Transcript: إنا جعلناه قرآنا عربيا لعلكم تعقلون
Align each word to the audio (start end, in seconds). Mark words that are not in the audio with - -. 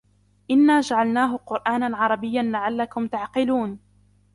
إنا 0.51 0.79
جعلناه 0.81 1.37
قرآنا 1.37 1.97
عربيا 1.97 2.41
لعلكم 2.43 3.07
تعقلون 3.07 3.79